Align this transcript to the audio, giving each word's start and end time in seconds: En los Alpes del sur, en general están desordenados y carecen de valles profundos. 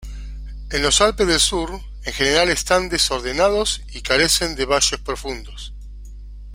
En 0.71 0.81
los 0.81 0.99
Alpes 0.99 1.27
del 1.27 1.39
sur, 1.39 1.79
en 2.05 2.11
general 2.13 2.49
están 2.49 2.89
desordenados 2.89 3.83
y 3.93 4.01
carecen 4.01 4.55
de 4.55 4.65
valles 4.65 4.97
profundos. 4.99 5.75